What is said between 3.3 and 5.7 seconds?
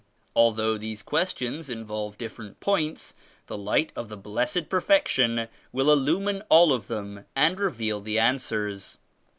the Light of the Blessed Perfection